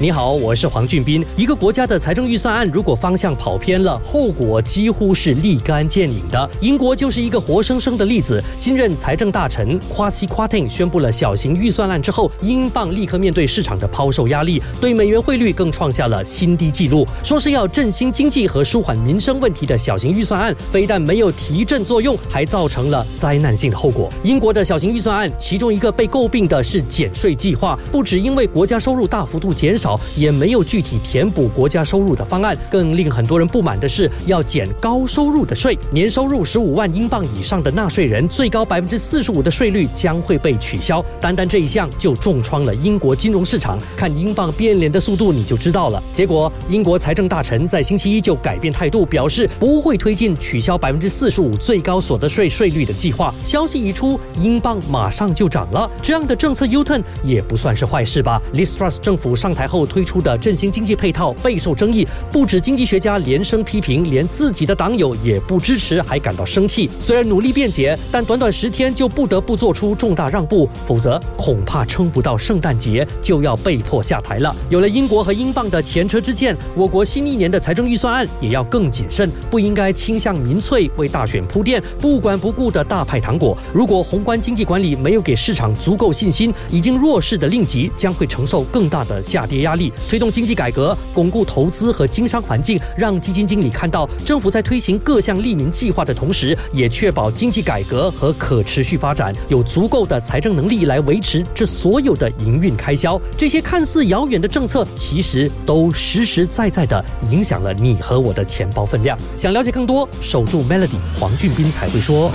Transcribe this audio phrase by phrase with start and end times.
[0.00, 1.26] 你好，我是黄俊斌。
[1.36, 6.48] 一个国家的财政预算案如果方向跑偏了，后果几乎是立竿见影的。
[6.60, 8.40] 英国就是一个活生生的例子。
[8.56, 17.04] 新任财政大臣夸西夸廷宣布了小型预算案之后，英镑立刻面对市场的抛售压力，对美元汇率更创下了新低纪录。
[17.24, 24.08] 说是要振兴经济和舒缓民生问题的小型预算案，非但没有提振作用，还造成了灾难性的后果。
[24.22, 29.87] 英国的小型预算案，其中一个被诟病的是减税计划，不止因为国家收入大幅度减少。
[30.16, 35.78] 也没有具体填补国家收入的方案，更令很多人不满的是，要减高收入的税。
[35.92, 41.04] 年收入十五万英镑以上的纳税人，最高百分之四十五的税率将会被取消。
[41.20, 46.02] 单单这一项就重创了英国金融市场，看英镑变脸的速度你就知道了。
[46.12, 53.34] 结果，英国财政大臣在星期一就改变态度，表示不会推进取消百分之四十五最高所得税税率的计划。
[53.42, 55.90] 消息一出，英镑马上就涨了。
[56.02, 59.77] 这样的政策 U-turn 也不算是坏事吧？Liz Truss 政府上台后。
[59.86, 66.88] 推出的振兴经济配套备受争议，不止经济学家连声批评，连自己的党友也不支持，还感到生气。
[67.00, 74.54] 虽然努力辩解，但短短十天就不得不做出重大让步，否则恐怕撑不到圣诞节就要被迫下台了。
[74.68, 83.56] 有了英国和英镑的前车之鉴，我国新一年的财政预算案也要更谨慎，不应该倾向民粹，为大选铺垫，不管不顾的大派糖果。
[83.72, 89.78] 如果宏观经济管理没有给市场足够信心，已经弱势的令吉将会承受更大的下跌压压。
[89.78, 103.20] 力推动经济改革，巩固投资和经商环境，让基金经理看到政府在推行各项利民计划的同时，也确保经济改革和可持续发展有足够的财政能力来维持这所有的营运开销。
[103.36, 109.16] 这些看似遥远的政策，其实都实实在在的影响了你和我的钱包分量。
[109.36, 112.32] 想了解更多，守住 Melody，黄俊斌才会说。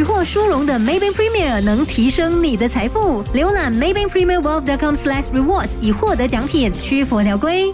[0.00, 3.22] 取获殊荣的 Maybank Premier 能提升你的财富。
[3.34, 7.70] 浏览 Maybank Premier Wealth.com/rewards 以获得奖品，需符条规。